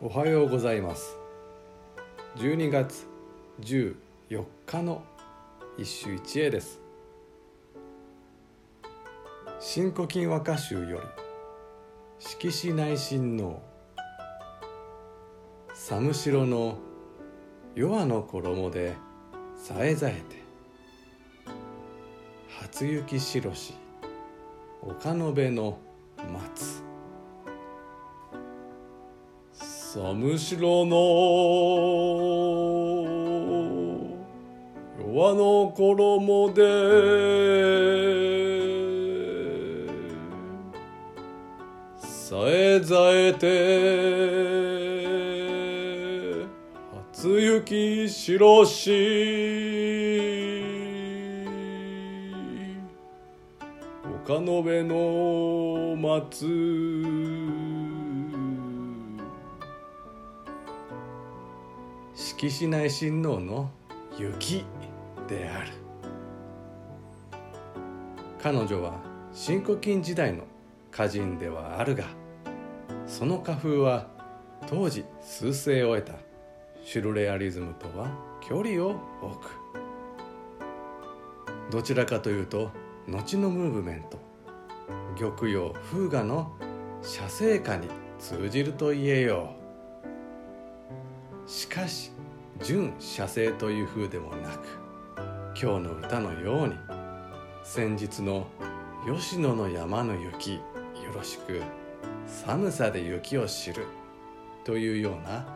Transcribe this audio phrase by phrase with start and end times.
[0.00, 1.16] おはようございます。
[2.36, 3.04] 12月
[3.60, 3.96] 14
[4.64, 5.02] 日の
[5.76, 6.80] 一首一会です
[9.58, 11.06] 「新古今和歌集」より
[12.20, 13.60] 「色紙内親王」
[15.74, 16.78] 「寒城の
[17.74, 18.94] 弱の衣で
[19.56, 20.20] さえざえて」
[22.60, 23.74] 「初雪白し
[24.80, 25.76] 丘の辺の
[26.32, 26.82] 松」
[29.90, 30.96] 寒城の
[35.00, 36.60] 弱の衣で
[41.96, 43.46] さえざえて
[47.14, 48.90] 初雪白し
[54.26, 57.87] 丘の上の松。
[62.20, 63.70] 式市内親王の
[64.18, 64.64] 雪
[65.28, 65.70] である。
[68.42, 69.00] 彼女は
[69.32, 70.42] 新古今時代の
[70.92, 72.06] 歌人ではあるが
[73.06, 74.08] その歌風は
[74.66, 76.14] 当時数世を得た
[76.84, 78.10] シュルレアリズムとは
[78.40, 79.50] 距離を置く。
[81.70, 82.72] どちらかというと
[83.06, 84.18] 後のムーブメント
[85.16, 86.52] 玉葉風雅の
[87.00, 87.86] 写生歌に
[88.18, 89.67] 通じると言えよう。
[91.48, 92.12] しかし
[92.62, 94.78] 純写生という風でもなく
[95.58, 96.74] 今日の歌のように
[97.64, 98.46] 先日の
[99.06, 100.60] 吉野の山の雪よ
[101.14, 101.62] ろしく
[102.26, 103.86] 寒さで雪を知る
[104.62, 105.46] というような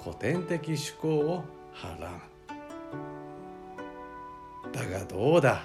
[0.00, 2.20] 古典的趣向をはらむ
[4.72, 5.64] だがどうだ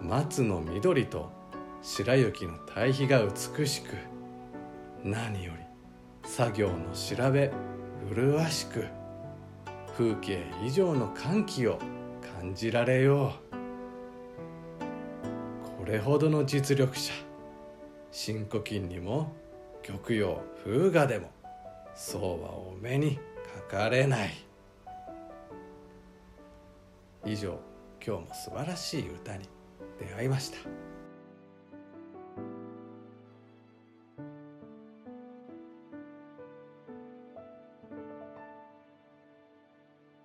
[0.00, 1.30] 松の緑と
[1.82, 3.94] 白雪の対比が美しく
[5.04, 5.58] 何より
[6.24, 7.52] 作業の調べ
[8.14, 8.84] 麗しく
[9.96, 11.78] 風景以上の歓喜を
[12.40, 13.56] 感じられよう。
[15.78, 17.12] これほどの実力者
[18.10, 19.32] 新古今にも
[19.82, 21.30] 玉葉風雅でも
[21.94, 23.18] そうはお目に
[23.68, 24.34] かかれない。
[27.24, 27.58] 以上
[28.04, 29.48] 今日も素晴らしい歌に
[29.98, 30.85] 出会いました。